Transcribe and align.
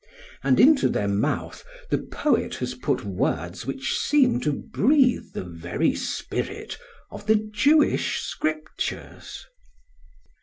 And 0.41 0.59
into 0.59 0.89
their 0.89 1.07
mouth 1.07 1.63
the 1.91 1.99
poet 1.99 2.55
has 2.55 2.73
put 2.73 3.05
words 3.05 3.67
which 3.67 3.99
seem 3.99 4.39
to 4.41 4.51
breathe 4.51 5.33
the 5.33 5.43
very 5.43 5.93
spirit 5.93 6.75
of 7.11 7.27
the 7.27 7.35
Jewish 7.35 8.19
scriptures. 8.19 9.45